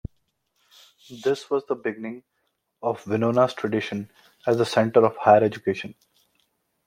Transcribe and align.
This 1.23 1.51
was 1.51 1.63
the 1.67 1.75
beginning 1.75 2.23
of 2.81 3.05
Winona's 3.05 3.53
tradition 3.53 4.09
as 4.47 4.59
a 4.59 4.65
center 4.65 5.05
of 5.05 5.15
higher 5.17 5.43
education. 5.43 5.93